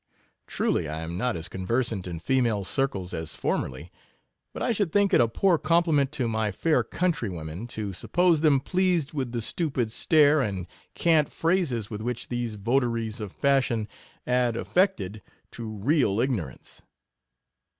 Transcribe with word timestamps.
Truly, 0.47 0.87
I 0.89 1.01
am 1.03 1.15
not 1.15 1.35
as 1.35 1.47
conversant 1.47 2.07
in 2.07 2.17
female 2.17 2.63
circles 2.63 3.13
as 3.13 3.35
for 3.35 3.57
merly; 3.57 3.91
but 4.51 4.63
I 4.63 4.71
should 4.71 4.91
think 4.91 5.13
it 5.13 5.21
a 5.21 5.27
poor 5.27 5.59
compli 5.59 5.93
ment 5.93 6.11
to 6.13 6.27
my 6.27 6.51
fair 6.51 6.83
countrywomen, 6.83 7.67
to 7.67 7.93
suppose 7.93 8.41
them 8.41 8.61
pleased 8.61 9.13
with 9.13 9.31
the 9.31 9.43
stupid 9.43 9.91
stare 9.91 10.41
and 10.41 10.65
cant 10.95 11.31
phrases 11.31 11.91
with 11.91 12.01
which 12.01 12.29
these 12.29 12.55
votaries 12.55 13.19
of 13.21 13.31
fashion 13.31 13.87
add 14.25 14.57
affected 14.57 15.21
to 15.51 15.69
real 15.69 16.19
ignorance. 16.19 16.81